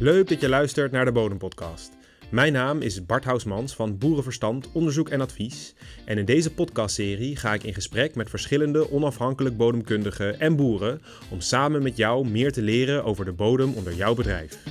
[0.00, 1.96] Leuk dat je luistert naar de Bodempodcast.
[2.30, 5.74] Mijn naam is Bart Housmans van Boerenverstand, Onderzoek en Advies.
[6.06, 11.00] En in deze podcastserie ga ik in gesprek met verschillende onafhankelijk bodemkundigen en boeren
[11.30, 14.64] om samen met jou meer te leren over de bodem onder jouw bedrijf.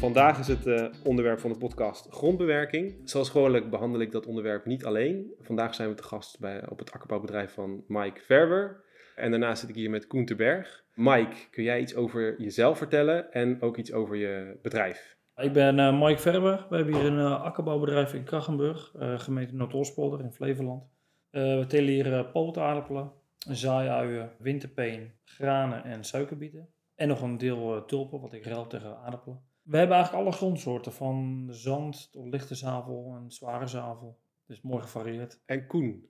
[0.00, 2.94] Vandaag is het uh, onderwerp van de podcast grondbewerking.
[3.04, 5.34] Zoals gewoonlijk behandel ik dat onderwerp niet alleen.
[5.40, 8.84] Vandaag zijn we te gast bij, op het akkerbouwbedrijf van Mike Verwer.
[9.16, 10.84] En daarnaast zit ik hier met Koen Berg.
[10.96, 15.16] Mike, kun jij iets over jezelf vertellen en ook iets over je bedrijf?
[15.36, 16.66] Ik ben uh, Mike Verwer.
[16.68, 20.84] We hebben hier een uh, akkerbouwbedrijf in Krachenburg, uh, gemeente Noord-Oostpolder in Flevoland.
[21.30, 26.68] we telen hier potaardappelen, zaaikuien, winterpeen, granen en suikerbieten.
[26.94, 29.40] En nog een deel tulpen, wat ik ruil tegen aardappelen.
[29.62, 34.18] We hebben eigenlijk alle grondsoorten, van zand tot lichte zavel en zware zavel.
[34.46, 35.42] Dus mooi gevarieerd.
[35.46, 36.06] En Koen,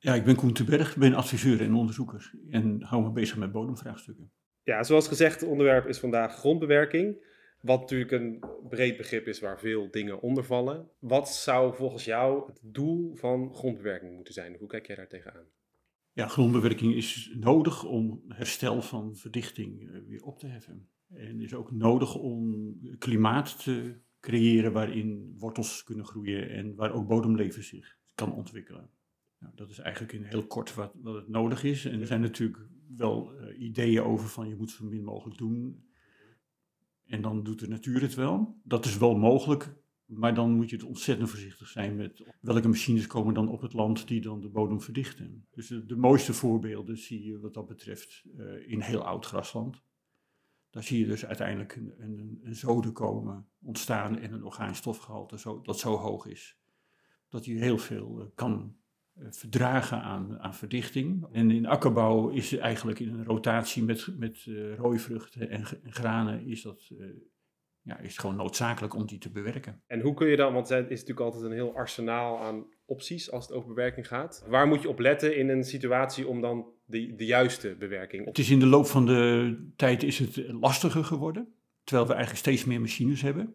[0.00, 4.32] ja, ik ben Koen Berg, ben adviseur en onderzoeker en hou me bezig met bodemvraagstukken.
[4.62, 7.28] Ja, zoals gezegd, het onderwerp is vandaag grondbewerking.
[7.60, 10.90] Wat natuurlijk een breed begrip is waar veel dingen onder vallen.
[10.98, 14.56] Wat zou volgens jou het doel van grondbewerking moeten zijn?
[14.58, 15.46] Hoe kijk jij daar tegenaan?
[16.12, 20.88] Ja, grondbewerking is nodig om herstel van verdichting eh, weer op te heffen.
[21.08, 27.08] En is ook nodig om klimaat te creëren waarin wortels kunnen groeien en waar ook
[27.08, 28.90] bodemleven zich kan ontwikkelen.
[29.40, 31.84] Nou, dat is eigenlijk in heel kort wat, wat het nodig is.
[31.84, 35.84] En er zijn natuurlijk wel uh, ideeën over van je moet zo min mogelijk doen.
[37.06, 38.60] En dan doet de natuur het wel.
[38.64, 39.74] Dat is wel mogelijk,
[40.04, 43.72] maar dan moet je het ontzettend voorzichtig zijn met welke machines komen dan op het
[43.72, 45.46] land die dan de bodem verdichten.
[45.50, 49.82] Dus de, mooiste voorbeelden zie je wat dat betreft uh, in heel oud grasland.
[50.70, 55.38] Daar zie je dus uiteindelijk een, een, een zoden komen, ontstaan en een organisch stofgehalte
[55.38, 56.58] zo, dat zo hoog is.
[57.28, 58.79] Dat hij heel veel uh, kan eh,
[59.30, 61.26] verdragen aan, aan verdichting.
[61.32, 66.46] En in akkerbouw is eigenlijk in een rotatie met, met uh, rooivruchten en, en, granen
[66.46, 67.06] is dat uh,
[67.82, 69.82] ja, is gewoon noodzakelijk om die te bewerken.
[69.86, 73.30] En hoe kun je dan, want het is natuurlijk altijd een heel arsenaal aan opties
[73.30, 74.44] als het over bewerking gaat.
[74.48, 78.28] Waar moet je op letten in een situatie om dan de, de juiste bewerking op
[78.28, 81.54] Het is in de loop van de tijd is het lastiger geworden,
[81.84, 83.54] terwijl we eigenlijk steeds meer machines hebben.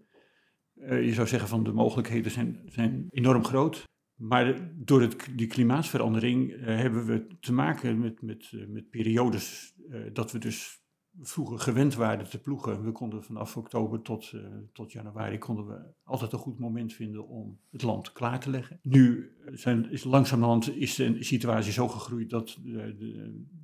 [0.76, 3.84] Uh, je zou zeggen van de mogelijkheden zijn, zijn enorm groot.
[4.16, 9.76] Maar door het, die klimaatverandering uh, hebben we te maken met, met, uh, met periodes
[9.90, 10.84] uh, dat we dus
[11.22, 12.84] vroeger gewend waren te ploegen.
[12.84, 14.34] We konden vanaf oktober tot,
[14.74, 18.80] tot januari konden we altijd een goed moment vinden om het land klaar te leggen.
[18.82, 22.96] Nu zijn, is langzamerhand is de situatie zo gegroeid dat de,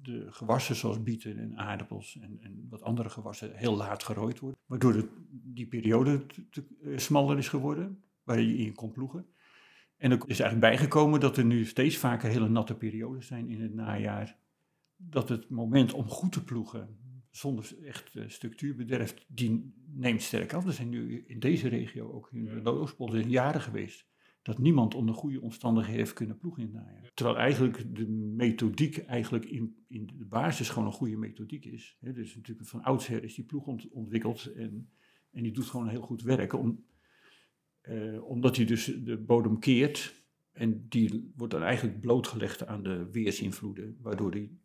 [0.02, 4.60] de, gewassen zoals bieten en aardappels en, en, wat andere gewassen heel laat gerooid worden.
[4.66, 6.64] Waardoor de, die periode te, te,
[6.96, 9.26] smaller is geworden waar je in kon ploegen.
[10.02, 13.62] En er is eigenlijk bijgekomen dat er nu steeds vaker hele natte periodes zijn in
[13.62, 14.38] het najaar.
[14.96, 16.98] Dat het moment om goed te ploegen,
[17.30, 20.66] zonder echt structuurbederf, die neemt sterk af.
[20.66, 24.08] Er zijn nu in deze regio, ook in de Oostpolder, jaren geweest
[24.42, 27.12] dat niemand onder goede omstandigheden heeft kunnen ploegen in het najaar.
[27.14, 31.98] Terwijl eigenlijk de methodiek eigenlijk in, in de basis gewoon een goede methodiek is.
[32.00, 34.90] He, dus natuurlijk van oudsher is die ploeg ontwikkeld en,
[35.32, 36.54] en die doet gewoon heel goed werk.
[36.54, 36.84] Om,
[37.90, 40.20] uh, omdat hij dus de bodem keert.
[40.52, 44.60] En die wordt dan eigenlijk blootgelegd aan de weersinvloeden, waardoor die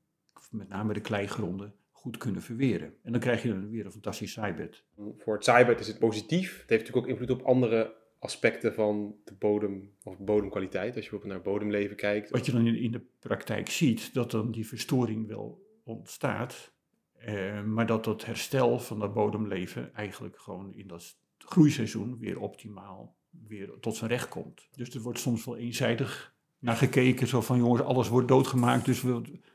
[0.50, 2.94] met name de kleigronden goed kunnen verweren.
[3.02, 4.84] En dan krijg je dan weer een fantastisch zaaibed.
[5.16, 6.60] Voor het zaaibed is het positief.
[6.60, 10.94] Het heeft natuurlijk ook invloed op andere aspecten van de bodem of bodemkwaliteit.
[10.94, 12.30] Als je bijvoorbeeld naar bodemleven kijkt.
[12.30, 16.74] Wat je dan in, in de praktijk ziet, dat dan die verstoring wel ontstaat.
[17.12, 23.16] Eh, maar dat dat herstel van dat bodemleven eigenlijk gewoon in dat groeiseizoen weer optimaal
[23.48, 24.68] weer tot zijn recht komt.
[24.72, 29.02] Dus er wordt soms wel eenzijdig naar gekeken, zo van jongens, alles wordt doodgemaakt, dus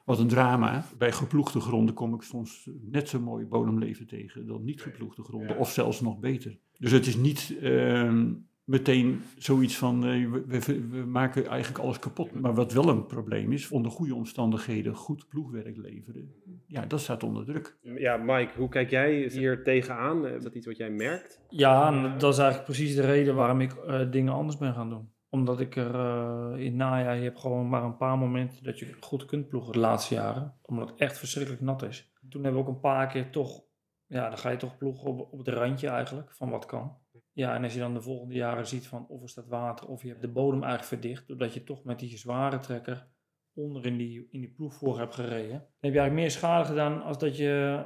[0.06, 0.86] wat een drama.
[0.97, 5.58] Bij geploegde gronden kom ik soms net zo mooi bodemleven tegen dan niet geploegde gronden,
[5.58, 6.59] of zelfs nog beter.
[6.78, 8.24] Dus het is niet uh,
[8.64, 12.40] meteen zoiets van, uh, we, maken eigenlijk alles kapot.
[12.42, 16.34] Maar wat wel een probleem is, onder goede omstandigheden goed ploegwerk leveren,
[16.68, 17.78] ja, dat staat onder druk.
[17.82, 20.28] Ja, Mike, hoe kijk jij hier tegenaan?
[20.28, 21.41] Is dat iets wat jij merkt?
[21.50, 25.12] Ja, dat is eigenlijk precies de reden waarom ik uh, dingen anders ben gaan doen.
[25.30, 28.96] Omdat ik er uh, in najaar, je hebt gewoon maar een paar momenten dat je
[29.00, 30.53] goed kunt ploegen de laatste jaren.
[30.62, 32.12] Omdat het echt verschrikkelijk nat is.
[32.30, 33.64] Toen hebben we ook een paar keer toch,
[34.08, 36.97] ja, dan ga je toch ploegen op, op het randje eigenlijk, van wat kan.
[37.34, 40.02] Ja, en als je dan de volgende jaren ziet van of er staat water of
[40.02, 43.08] je hebt de bodem eigenlijk verdicht, doordat je toch met die zware trekker
[43.54, 47.02] onder in die, in die ploegvoer hebt gereden, dan heb je eigenlijk meer schade gedaan
[47.02, 47.86] als dat je,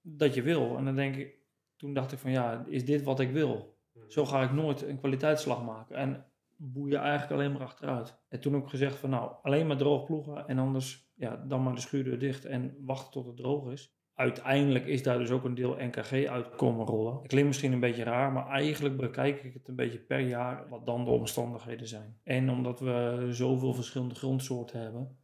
[0.00, 0.76] dat je wil.
[0.76, 1.38] En dan denk ik,
[1.76, 3.78] toen dacht ik van ja, is dit wat ik wil?
[4.08, 5.96] Zo ga ik nooit een kwaliteitsslag maken.
[5.96, 6.24] En
[6.56, 8.18] boei je eigenlijk alleen maar achteruit.
[8.28, 11.62] En toen heb ik gezegd van nou, alleen maar droog ploegen en anders ja, dan
[11.62, 13.94] maar de schuurdeur dicht en wachten tot het droog is.
[14.20, 17.16] Uiteindelijk is daar dus ook een deel NKG uit komen rollen.
[17.16, 20.68] Het klinkt misschien een beetje raar, maar eigenlijk bekijk ik het een beetje per jaar
[20.68, 22.18] wat dan de omstandigheden zijn.
[22.22, 25.18] En omdat we zoveel verschillende grondsoorten hebben,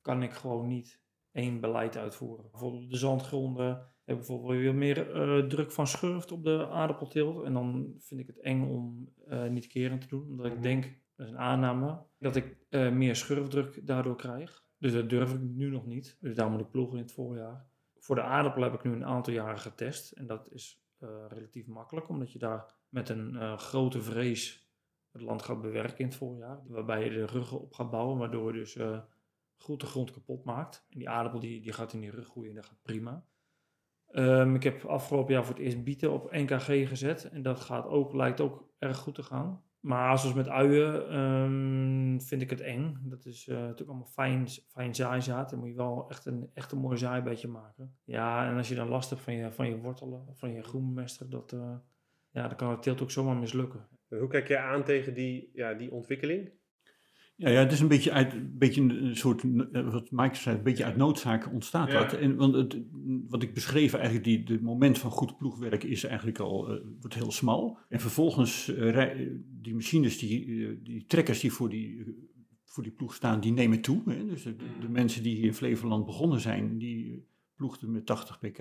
[0.00, 1.02] kan ik gewoon niet
[1.32, 2.50] één beleid uitvoeren.
[2.50, 3.68] Bijvoorbeeld de zandgronden
[4.04, 7.44] heb ik bijvoorbeeld weer meer uh, druk van schurft op de aardappelteelt.
[7.44, 10.82] En dan vind ik het eng om uh, niet keren te doen, omdat ik denk,
[11.16, 14.64] dat is een aanname, dat ik uh, meer schurfdruk daardoor krijg.
[14.78, 16.16] Dus dat durf ik nu nog niet.
[16.20, 17.72] Dus daar moet ik ploegen in het voorjaar.
[18.04, 20.12] Voor de aardappel heb ik nu een aantal jaren getest.
[20.12, 20.82] En dat is
[21.28, 24.72] relatief makkelijk, omdat je daar met een grote vrees
[25.12, 26.62] het land gaat bewerken in het voorjaar.
[26.66, 28.78] Waarbij je de ruggen op gaat bouwen, waardoor je dus
[29.56, 30.86] goed de grond kapot maakt.
[30.88, 33.26] En die aardappel die, die gaat in die rug groeien en dat gaat prima.
[34.10, 37.28] Um, ik heb afgelopen jaar voor het eerst bieten op 1kg gezet.
[37.28, 39.64] En dat gaat ook, lijkt ook erg goed te gaan.
[39.84, 42.96] Maar zoals met uien um, vind ik het eng.
[43.02, 45.50] Dat is uh, natuurlijk allemaal fijn, fijn zaaizaad.
[45.50, 47.96] Dan moet je wel echt een, echt een mooi zaaibedje maken.
[48.04, 51.30] Ja, en als je dan last hebt van je, van je wortelen, van je groenmester,
[51.30, 51.76] dat, uh,
[52.30, 53.88] ja, dan kan het teelt ook zomaar mislukken.
[54.08, 56.50] Hoe kijk je aan tegen die, ja, die ontwikkeling?
[57.36, 59.42] Ja, ja, het is een beetje, uit, een, beetje een soort,
[59.72, 62.12] eh, wat Mike zei, een beetje uit noodzaak ontstaat dat.
[62.12, 62.78] En, want het,
[63.28, 67.14] wat ik beschreef, eigenlijk die, de moment van goed ploegwerk is eigenlijk al, uh, wordt
[67.14, 67.78] heel smal.
[67.88, 69.06] En vervolgens, uh,
[69.60, 72.16] die machines, die, die trekkers die voor die,
[72.64, 74.02] voor die ploeg staan, die nemen toe.
[74.04, 74.26] Hè.
[74.26, 77.26] Dus de, de, mensen die hier in Flevoland begonnen zijn, die
[77.56, 78.58] ploegden met 80 pk.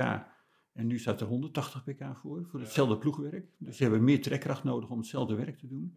[0.74, 3.46] En nu staat er 180 pk voor, voor hetzelfde ploegwerk.
[3.58, 5.94] Dus ze hebben meer trekkracht nodig om hetzelfde werk te doen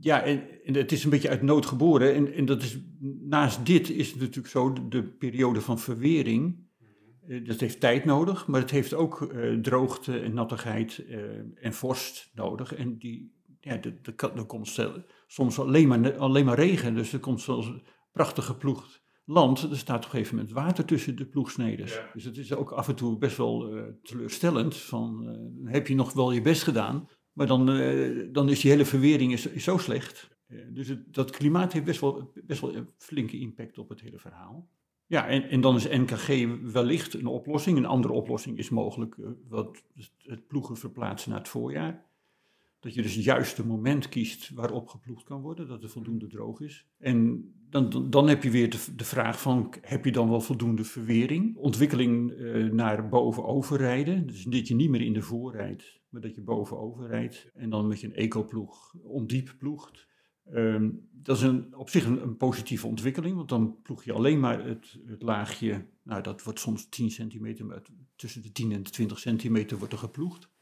[0.00, 2.14] ja, en, en, het is een beetje uit nood geboren.
[2.14, 2.78] En, en dat is,
[3.20, 6.56] naast dit is het natuurlijk zo, de, periode van verwering,
[7.26, 11.18] uh, dat heeft tijd nodig, maar het heeft ook uh, droogte en nattigheid uh,
[11.54, 12.74] en vorst nodig.
[12.74, 14.78] En die, ja, er komt
[15.26, 17.72] soms alleen maar, alleen maar regen, dus er komt zoals
[18.12, 19.62] prachtig geploegd land.
[19.62, 21.86] Er staat toch even met water tussen de ploegsneden.
[22.12, 24.76] Dus het is ook af en toe best wel teleurstellend.
[24.76, 27.08] Van, heb je nog wel je best gedaan?
[27.34, 30.30] Maar dan, uh, dan is die hele verwering is, zo slecht.
[30.48, 34.00] Uh, dus het, dat klimaat heeft best wel, best wel een flinke impact op het
[34.00, 34.68] hele verhaal.
[35.06, 37.76] Ja, en, en dan is NKG wellicht een oplossing.
[37.78, 39.84] Een andere oplossing is mogelijk uh, wat
[40.18, 42.04] het ploegen verplaatsen naar het voorjaar.
[42.84, 46.60] Dat je dus het juiste moment kiest waarop geploegd kan worden, dat het voldoende droog
[46.60, 46.86] is.
[46.98, 50.84] En dan, dan, heb je weer de, de, vraag van, heb je dan wel voldoende
[50.84, 51.56] verwering?
[51.56, 56.34] Ontwikkeling uh, naar boven overrijden, dus dat je niet meer in de voorrijd, maar dat
[56.34, 57.50] je boven overrijdt.
[57.54, 60.06] En dan met je een ecoploeg ondiep ploegt.
[60.52, 64.40] Um, dat is een, op zich een, een, positieve ontwikkeling, want dan ploeg je alleen
[64.40, 67.82] maar het, het laagje, nou dat wordt soms 10 centimeter, maar
[68.16, 70.52] tussen de 10 en de 20 centimeter wordt er geploegd.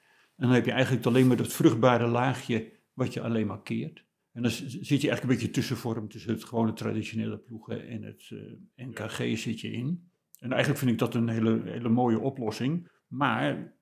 [0.43, 4.05] En dan heb je eigenlijk alleen maar dat vruchtbare laagje wat je alleen maar keert.
[4.33, 8.31] En dan zit je eigenlijk een beetje tussenvorm tussen het gewone traditionele ploegen en het
[8.77, 10.11] eh, NKG zit je in.
[10.39, 12.91] En eigenlijk vind ik dat een hele, hele mooie oplossing.
[13.07, 13.77] Maar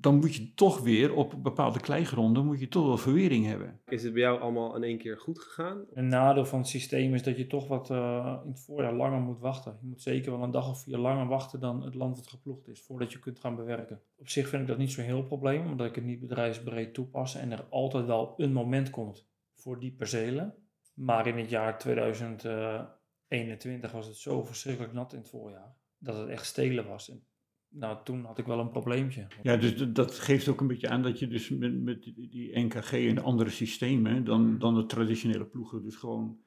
[0.00, 3.80] dan moet je toch weer op bepaalde kleigronden moet je toch wel verwering hebben.
[3.86, 5.84] Is het bij jou allemaal in één keer goed gegaan?
[5.92, 9.20] Een nadeel van het systeem is dat je toch wat uh, in het voorjaar langer
[9.20, 9.78] moet wachten.
[9.80, 12.68] Je moet zeker wel een dag of vier langer wachten dan het land wat geploegd
[12.68, 14.00] is, voordat je kunt gaan bewerken.
[14.16, 17.34] Op zich vind ik dat niet zo'n heel probleem, omdat ik het niet bedrijfsbreed toepas
[17.34, 20.54] en er altijd wel een moment komt voor die percelen.
[20.94, 26.28] Maar in het jaar 2021 was het zo verschrikkelijk nat in het voorjaar, dat het
[26.28, 27.10] echt stelen was.
[27.10, 27.24] En
[27.68, 29.26] nou, toen had ik wel een probleempje.
[29.42, 32.92] Ja, dus dat geeft ook een beetje aan dat je dus met, met die NKG
[32.92, 36.38] en andere systemen dan, dan de traditionele ploegen dus gewoon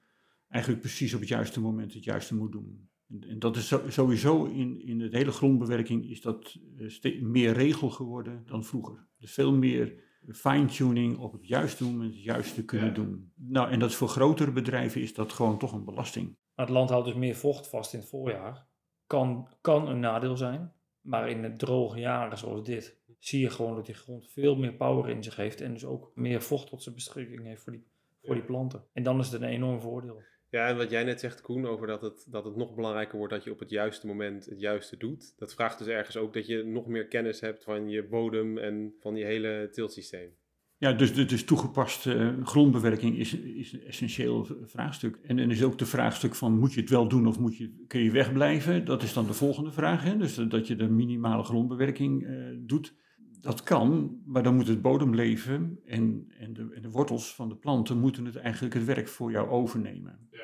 [0.48, 2.89] eigenlijk precies op het juiste moment het juiste moet doen.
[3.20, 6.55] En, dat is sowieso in, in de hele grondbewerking is dat
[7.01, 9.08] uh, meer regel geworden dan vroeger.
[9.17, 13.32] Dus veel meer fine-tuning op het juiste moment het juiste kunnen doen.
[13.36, 16.38] Nou, en dat voor grotere bedrijven is dat gewoon toch een belasting.
[16.55, 18.67] Het land houdt dus meer vocht vast in het voorjaar.
[19.08, 20.74] Kan, kan een nadeel zijn.
[21.01, 25.10] Maar in droge jaren zoals dit, zie je gewoon dat die grond veel meer power
[25.10, 25.62] in zich heeft.
[25.62, 27.88] En dus ook meer vocht tot zijn beschikking heeft voor die,
[28.22, 28.84] voor die planten.
[28.94, 30.22] En dan is het een enorm voordeel.
[30.50, 33.34] Ja, en wat jij net zegt, Koen, over dat het, dat het nog belangrijker wordt
[33.34, 35.34] dat je op het juiste moment het juiste doet.
[35.38, 38.96] Dat vraagt dus ergens ook dat je nog meer kennis hebt van je bodem en
[39.00, 40.38] van je hele teeltsysteem.
[40.79, 45.19] Ja, dus, dus toegepaste uh, grondbewerking is, is een essentieel vraagstuk.
[45.24, 47.83] En dan is ook de vraagstuk van moet je het wel doen of moet je,
[47.88, 48.86] kun je wegblijven?
[48.86, 50.03] Dat is dan de volgende vraag.
[50.03, 50.17] Hè?
[50.17, 52.95] Dus dat je de minimale grondbewerking uh, doet.
[53.41, 57.55] Dat kan, maar dan moet het bodemleven en, en, de, en de wortels van de
[57.55, 60.27] planten moeten het eigenlijk het werk voor jou overnemen.
[60.31, 60.39] Ja.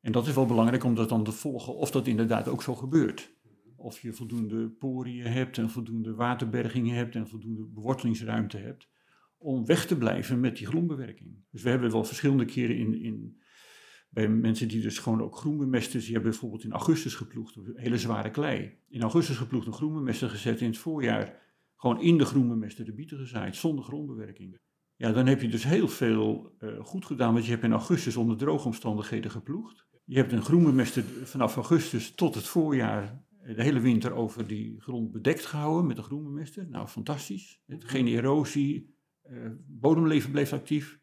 [0.00, 2.74] En dat is wel belangrijk om dat dan te volgen of dat inderdaad ook zo
[2.74, 3.36] gebeurt.
[3.76, 8.88] Of je voldoende poriën hebt en voldoende waterberging hebt en voldoende bewortelingsruimte hebt
[9.38, 11.44] om weg te blijven met die grondbewerking.
[11.50, 13.42] Dus we hebben wel verschillende keren in, in
[14.10, 18.30] Bij mensen die dus gewoon ook groenbemesters, die hebben bijvoorbeeld in augustus geploegd, hele zware
[18.30, 18.78] klei.
[18.88, 23.18] In augustus geploegd een groenbemester gezet, in het voorjaar gewoon in de groenbemester de bieten
[23.18, 24.58] gezaaid, zonder grondbewerking.
[24.96, 28.16] Ja, dan heb je dus heel veel uh, goed gedaan, want je hebt in augustus
[28.16, 29.86] onder droge omstandigheden geploegd.
[30.04, 35.12] Je hebt een groenbemester vanaf augustus tot het voorjaar de hele winter over die grond
[35.12, 36.68] bedekt gehouden met een groenbemester.
[36.68, 37.60] Nou, fantastisch.
[37.66, 38.97] Geen erosie,
[39.66, 40.98] bodemleven bleef actief.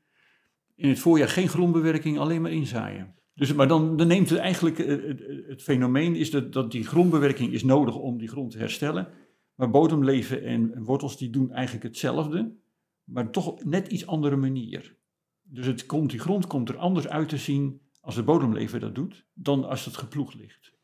[0.76, 3.16] In het voorjaar geen grondbewerking, alleen maar inzaaien.
[3.34, 7.54] Dus, maar dan, dan neemt het eigenlijk, het, het, fenomeen is dat, dat die grondbewerking
[7.54, 9.08] is nodig om die grond te herstellen.
[9.56, 12.56] Maar bodemleven en, en wortels die doen eigenlijk hetzelfde,
[13.04, 14.98] maar toch op net iets andere manier.
[15.42, 18.96] Dus het komt, die grond komt er anders uit te zien als het bodemleven dat
[18.96, 20.75] doet, dan als het geploegd ligt.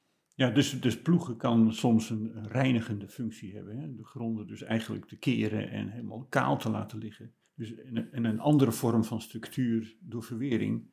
[0.41, 3.79] Ja, dus, dus ploegen kan soms een, reinigende functie hebben.
[3.79, 3.95] Hè?
[3.95, 7.31] De gronden dus eigenlijk te keren en helemaal kaal te laten liggen.
[7.55, 10.83] Dus en, en een andere vorm van structuur door verwering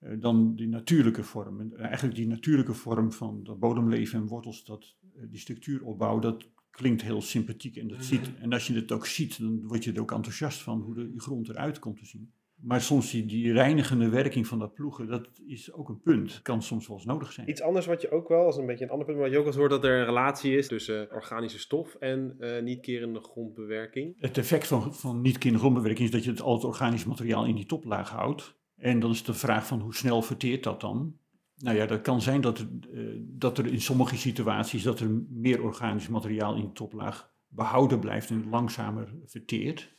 [0.00, 1.60] uh, dan die natuurlijke vorm.
[1.60, 6.48] En eigenlijk die natuurlijke vorm van dat bodemleven en wortels, dat, uh, die structuuropbouw, dat
[6.70, 7.76] klinkt heel sympathiek.
[7.76, 10.62] En, dat ziet, en als je het ook ziet, dan word je er ook enthousiast
[10.62, 12.32] van hoe de grond eruit komt te zien.
[12.60, 16.42] Maar soms die, die reinigende werking van dat ploegen, dat is ook een punt.
[16.42, 17.50] Kan soms wel eens nodig zijn.
[17.50, 19.44] Iets anders wat je ook wel, als een beetje een ander punt, wat je ook
[19.44, 24.16] wel hoort, dat er een relatie is tussen organische stof en uh, niet-kerende grondbewerking.
[24.18, 27.54] Het effect van, van niet-kerende grondbewerking is dat je het, al het organisch materiaal in
[27.54, 28.54] die toplaag houdt.
[28.76, 31.18] En dan is de vraag van hoe snel verteert dat dan?
[31.56, 35.62] Nou ja, dat kan zijn dat, uh, dat er in sommige situaties dat er meer
[35.62, 39.94] organisch materiaal in de toplaag behouden blijft en langzamer verteert.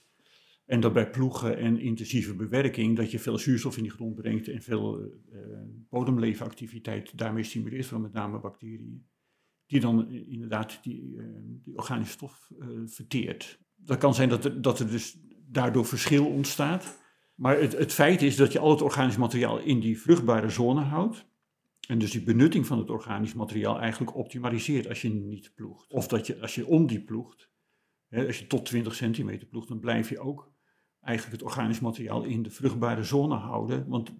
[0.67, 4.47] En dat bij ploegen en intensieve bewerking, dat je veel zuurstof in die grond brengt
[4.47, 5.39] en veel uh,
[5.89, 9.07] bodemlevenactiviteit daarmee stimuleert, van met name bacteriën,
[9.65, 11.17] die dan inderdaad die,
[11.63, 12.51] die organische stof
[12.85, 13.59] verteert.
[13.75, 16.97] Dat kan zijn dat er, dat er dus daardoor verschil ontstaat.
[17.35, 20.81] Maar het, het feit is dat je al het organisch materiaal in die vruchtbare zone
[20.81, 21.25] houdt.
[21.87, 25.91] En dus die benutting van het organisch materiaal eigenlijk optimaliseert als je niet ploegt.
[25.93, 27.49] Of dat je, als je om die ploegt,
[28.07, 30.55] hè, als je tot 20 centimeter ploegt, dan blijf je ook
[31.07, 33.87] eigenlijk het organisch materiaal in de vruchtbare zone houden.
[33.87, 34.13] Want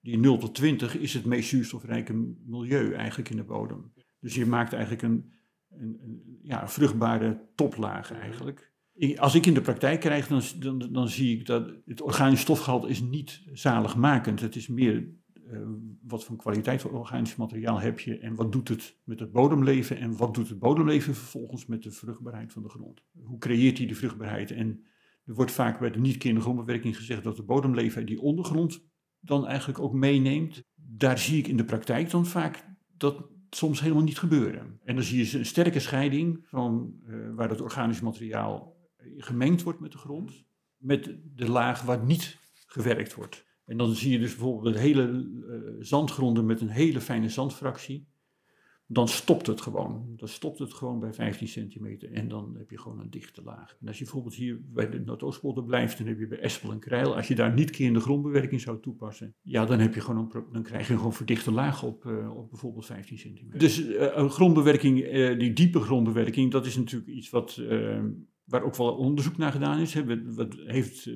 [0.00, 3.92] die 0 tot 20 is het meest zuurstofrijke milieu eigenlijk in de bodem.
[4.20, 5.32] Dus je maakt eigenlijk een,
[5.68, 8.72] een, een ja, vruchtbare toplaag eigenlijk.
[9.16, 12.88] Als ik in de praktijk krijg, dan, dan, dan zie ik dat het organisch stofgehalte
[12.88, 14.40] is niet zaligmakend.
[14.40, 15.08] Het is meer
[15.52, 15.60] uh,
[16.02, 19.98] wat voor kwaliteit van organisch materiaal heb je en wat doet het met het bodemleven
[19.98, 23.02] en wat doet het bodemleven vervolgens met de vruchtbaarheid van de grond.
[23.22, 24.84] Hoe creëert hij de vruchtbaarheid en
[25.24, 28.80] er wordt vaak bij de niet-kerende grondbewerking gezegd dat de bodemleven die ondergrond
[29.20, 30.62] dan eigenlijk ook meeneemt.
[30.74, 32.64] Daar zie ik in de praktijk dan vaak
[32.96, 34.80] dat soms helemaal niet gebeuren.
[34.84, 38.76] En dan zie je een sterke scheiding van uh, waar het organisch materiaal
[39.16, 40.44] gemengd wordt met de grond,
[40.76, 43.46] met de laag waar niet gewerkt wordt.
[43.64, 48.08] En dan zie je dus bijvoorbeeld hele uh, zandgronden met een hele fijne zandfractie
[48.92, 50.04] dan stopt het gewoon.
[50.16, 53.76] Dan stopt het gewoon bij 15 centimeter en dan heb je gewoon een dichte laag.
[53.80, 56.78] En als je bijvoorbeeld hier bij de Noordoostpolder blijft, dan heb je bij Espel en
[56.78, 60.00] Krijl, als je daar niet keer in de grondbewerking zou toepassen, ja, dan, heb je
[60.00, 63.58] gewoon een, dan krijg je gewoon verdichte laag op, uh, op bijvoorbeeld 15 centimeter.
[63.58, 67.60] Dus uh, grondbewerking, uh, die diepe grondbewerking, dat is natuurlijk iets wat,
[68.44, 69.94] waar ook wel onderzoek naar gedaan is.
[70.24, 71.10] Wat heeft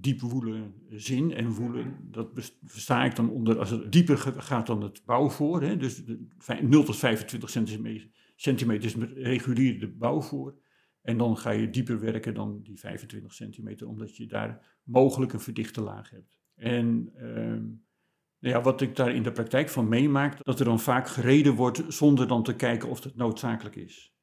[0.00, 2.28] diep woelen zin en woelen, dat
[2.64, 6.02] versta ik dan onder, als het dieper gaat dan het bouwvoor, hè, dus
[6.62, 10.58] 0 tot 25 centimeter, centimeter is regulier de bouwvoor.
[11.02, 15.40] En dan ga je dieper werken dan die 25 centimeter, omdat je daar mogelijk een
[15.40, 16.38] verdichte laag hebt.
[16.54, 21.08] En uh, ja, wat ik daar in de praktijk van meemaak, dat er dan vaak
[21.08, 24.14] gereden wordt zonder dan te kijken of het noodzakelijk is.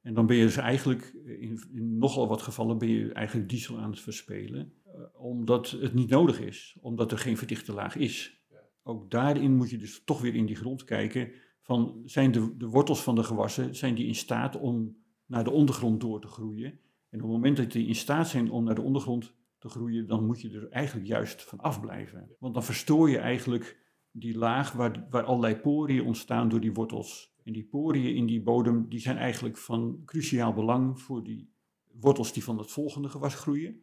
[0.00, 3.78] En dan ben je dus eigenlijk, in, in nogal wat gevallen, ben je eigenlijk diesel
[3.78, 4.72] aan het verspelen.
[5.00, 8.38] Uh, omdat het niet nodig is, omdat er geen verdichte laag is.
[8.82, 11.32] Ook daarin moet je dus toch weer in die grond kijken.
[11.60, 15.50] Van zijn de, de wortels van de gewassen, zijn die in staat om naar de
[15.50, 16.80] ondergrond door te groeien?
[17.08, 20.06] En op het moment dat die in staat zijn om naar de ondergrond te groeien,
[20.06, 22.36] dan moet je er eigenlijk juist van afblijven.
[22.38, 23.78] Want dan verstoor je eigenlijk
[24.10, 27.34] die laag waar, waar allerlei poriën ontstaan door die wortels.
[27.44, 31.52] En die poriën in die bodem die zijn eigenlijk van cruciaal belang voor die
[31.92, 33.80] wortels die van het volgende gewas groeien.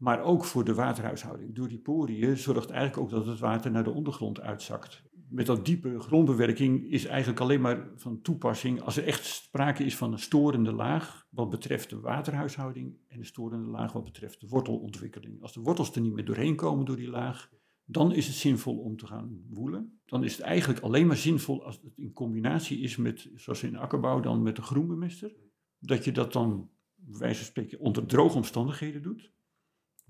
[0.00, 1.54] Maar ook voor de waterhuishouding.
[1.54, 5.02] Door die poriën zorgt eigenlijk ook dat het water naar de ondergrond uitzakt.
[5.28, 9.96] Met dat diepe grondbewerking is eigenlijk alleen maar van toepassing als er echt sprake is
[9.96, 14.48] van een storende laag wat betreft de waterhuishouding en een storende laag wat betreft de
[14.48, 15.42] wortelontwikkeling.
[15.42, 17.50] Als de wortels er niet meer doorheen komen door die laag,
[17.84, 20.00] dan is het zinvol om te gaan woelen.
[20.04, 23.76] Dan is het eigenlijk alleen maar zinvol als het in combinatie is met, zoals in
[23.76, 25.32] akkerbouw, dan met de groenbemester.
[25.78, 29.32] Dat je dat dan, wijze van spreken, onder droge omstandigheden doet.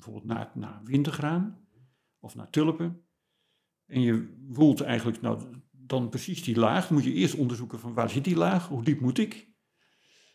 [0.01, 1.59] Bijvoorbeeld na, na wintergraan
[2.21, 3.05] of na tulpen.
[3.87, 6.91] En je woelt eigenlijk, nou, dan precies die laag.
[6.91, 9.49] Moet je eerst onderzoeken van waar zit die laag, hoe diep moet ik?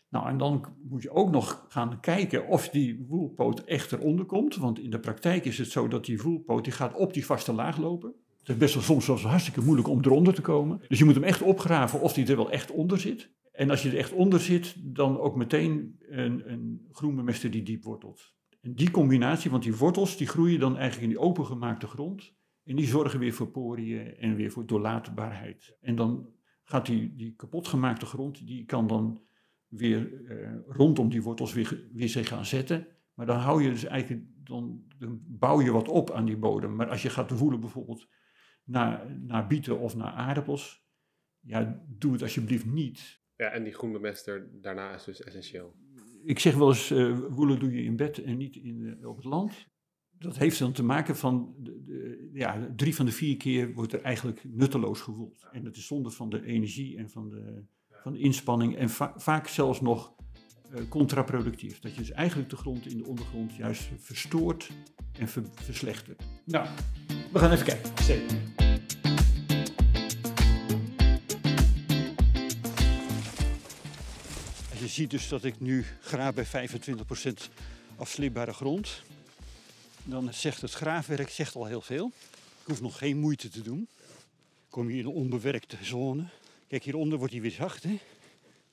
[0.08, 4.56] Nou, en dan moet je ook nog gaan kijken of die woelpoot echt eronder komt.
[4.56, 7.52] Want in de praktijk is het zo dat die woelpoot die gaat op die vaste
[7.52, 8.14] laag lopen.
[8.38, 10.80] Het is best wel soms wel hartstikke moeilijk om eronder te komen.
[10.88, 13.34] Dus je moet hem echt opgraven of die er wel echt onder zit.
[13.52, 17.84] En als je er echt onder zit, dan ook meteen een, een groenbemester die diep
[17.84, 18.35] wortelt.
[18.68, 22.34] Die combinatie, want die wortels die groeien dan eigenlijk in die opengemaakte grond.
[22.64, 25.76] En die zorgen weer voor poriën en weer voor doorlaatbaarheid.
[25.80, 29.22] En dan gaat die, die kapotgemaakte grond, die kan dan
[29.68, 32.86] weer eh, rondom die wortels weer, weer zich gaan zetten.
[33.14, 36.76] Maar dan hou je dus eigenlijk, dan, dan, bouw je wat op aan die bodem.
[36.76, 38.08] Maar als je gaat voelen bijvoorbeeld
[38.64, 40.86] naar, naar bieten of naar aardappels,
[41.40, 43.24] ja, doe het alsjeblieft niet.
[43.36, 45.76] Ja, en die groenbemester daarna is dus essentieel.
[46.26, 49.24] Ik zeg wel eens, uh, woelen doe je in bed en niet in, op het
[49.24, 49.66] land.
[50.18, 54.02] Dat heeft dan te maken van, de, ja, drie van de vier keer wordt er
[54.02, 55.46] eigenlijk nutteloos gewoeld.
[55.52, 59.12] En dat is zonde van de energie en van de, van de inspanning en va
[59.16, 60.14] vaak zelfs nog
[60.74, 61.80] uh, contraproductief.
[61.80, 64.70] Dat je dus eigenlijk de grond in de ondergrond juist verstoort
[65.18, 66.22] en ver verslechtert.
[66.44, 66.68] Nou,
[67.32, 68.02] we gaan even kijken.
[68.02, 68.65] Zeker.
[74.86, 77.32] Je ziet dus dat ik nu graaf bij 25%
[77.96, 79.02] afslipbare grond.
[80.04, 82.12] Dan zegt het graafwerk zegt al heel veel.
[82.60, 83.88] Ik hoef nog geen moeite te doen.
[84.68, 86.28] Kom hier in een onbewerkte zone.
[86.68, 87.82] Kijk, hieronder wordt hij weer zacht.
[87.82, 87.98] Hè?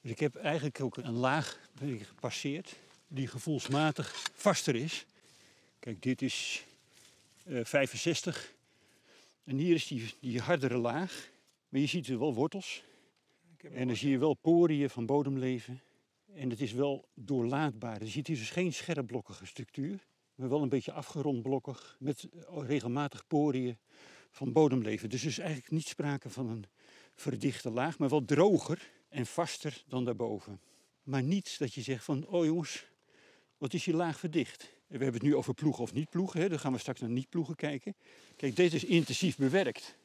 [0.02, 1.60] Dus ik heb eigenlijk ook een laag
[2.08, 2.76] gepasseerd
[3.08, 5.06] die gevoelsmatig vaster is.
[5.80, 6.64] Kijk, dit is
[7.46, 8.54] uh, 65.
[9.44, 11.30] En hier is die, die hardere laag.
[11.70, 12.84] Maar je ziet er wel wortels.
[13.74, 15.82] En dan zie je wel poriën van bodemleven.
[16.36, 18.04] En het is wel doorlaatbaar.
[18.04, 23.28] Je ziet hier dus geen scherpblokkige structuur, maar wel een beetje afgerond blokkig met regelmatig
[23.28, 23.78] poriën
[24.30, 25.10] van bodemleven.
[25.10, 26.66] Dus er is eigenlijk niet sprake van een
[27.16, 30.60] verdichte laag, maar wel droger en vaster dan daarboven.
[31.04, 32.86] Maar niet dat je zegt van, oh jongens,
[33.58, 34.62] wat is hier laag verdicht?
[34.88, 36.50] We hebben het nu over ploegen of niet ploegen, hè?
[36.50, 37.96] dan gaan we straks naar niet ploegen kijken.
[38.36, 39.96] Kijk, dit is intensief bewerkt.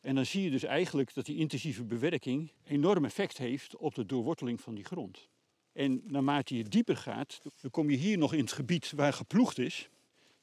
[0.00, 4.06] En dan zie je dus eigenlijk dat die intensieve bewerking enorm effect heeft op de
[4.06, 5.28] doorworteling van die grond.
[5.72, 9.58] En naarmate je dieper gaat, dan kom je hier nog in het gebied waar geploegd
[9.58, 9.88] is.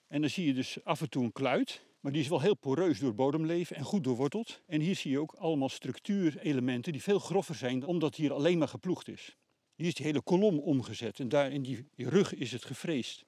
[0.07, 1.85] En dan zie je dus af en toe een kluit.
[1.99, 4.61] Maar die is wel heel poreus door bodemleven en goed doorworteld.
[4.65, 8.67] En hier zie je ook allemaal structuurelementen die veel grover zijn omdat hier alleen maar
[8.67, 9.35] geploegd is.
[9.75, 13.25] Hier is die hele kolom omgezet en daar in die, rug is het gefreesd.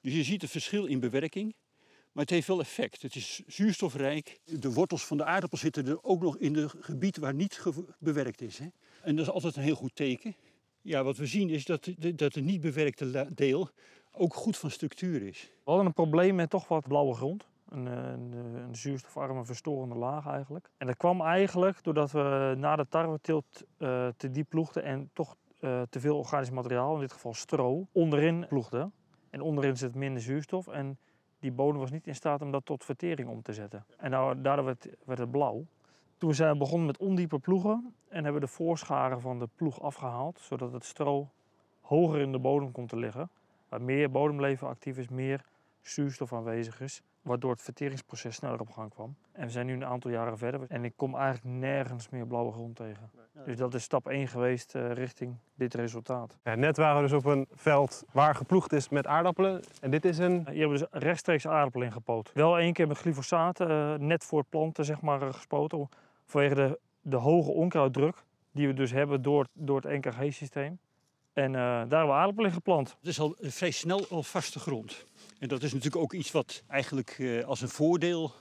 [0.00, 1.54] Dus je ziet het verschil in bewerking.
[2.12, 3.02] Maar het heeft wel effect.
[3.02, 4.40] Het is zuurstofrijk.
[4.44, 7.62] De wortels van de aardappel zitten er ook nog in het gebied waar niet
[7.98, 8.58] bewerkt is.
[8.58, 8.66] Hè?
[9.02, 10.36] En dat is altijd een heel goed teken.
[10.84, 13.68] Ja, wat we zien is dat, dat het niet bewerkte deel
[14.12, 15.42] ook goed van structuur is.
[15.42, 17.48] We hadden een probleem met toch wat blauwe grond.
[17.68, 20.70] Een, een, een zuurstofarme verstorende laag eigenlijk.
[20.76, 25.36] En dat kwam eigenlijk doordat we na de tarweteelt uh, te diep ploegden en toch
[25.88, 28.92] te veel organisch materiaal, in dit geval stro, onderin ploegden.
[29.30, 30.98] En onderin zit minder zuurstof en
[31.38, 33.84] die bodem was niet in staat om dat tot vertering om te zetten.
[33.96, 35.66] En nou, daardoor werd, werd het blauw.
[36.18, 40.40] Toen zijn we begonnen met ondiepe ploegen en hebben de voorscharen van de ploeg afgehaald,
[40.40, 41.30] zodat het stro
[41.80, 43.30] hoger in de bodem komt te liggen.
[43.68, 45.44] Waar meer bodemleven actief is, meer
[45.80, 49.14] zuurstof aanwezig is, waardoor het verteringsproces sneller op gang kwam.
[49.32, 52.52] En we zijn nu een aantal jaren verder en ik kom eigenlijk nergens meer blauwe
[52.52, 53.10] grond tegen.
[53.44, 56.38] Dus dat is stap 1 geweest uh, richting dit resultaat.
[56.42, 59.62] Ja, net waren we dus op een veld waar geploegd is met aardappelen.
[59.80, 60.48] En dit is een...
[60.48, 62.30] Hier hebben we dus rechtstreeks aardappelen ingepoot.
[62.34, 65.88] Wel één keer met glyfosaat, uh, net voor planten zeg maar, gespoten.
[66.26, 70.78] Vanwege de, de hoge onkruiddruk die we dus hebben door, door het NKG-systeem.
[71.34, 72.88] En uh, daar hebben we aardappelen geplant.
[72.98, 75.04] Het is al vrij snel al vaste grond.
[75.38, 78.32] En dat is natuurlijk ook iets wat eigenlijk uh, als een voordeel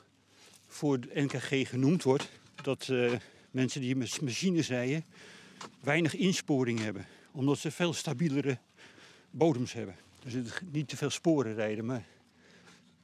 [0.67, 2.29] voor de NKG genoemd wordt.
[2.62, 3.12] Dat uh,
[3.51, 5.06] mensen die met machines rijden
[5.79, 7.06] weinig insporing hebben.
[7.32, 8.58] Omdat ze veel stabielere
[9.29, 9.95] bodems hebben.
[10.23, 10.34] Dus
[10.71, 11.86] niet te veel sporen rijden.
[11.86, 12.06] Maar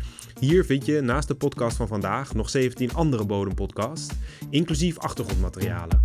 [0.40, 4.14] Hier vind je naast de podcast van vandaag nog 17 andere bodempodcasts,
[4.50, 6.04] inclusief achtergrondmaterialen.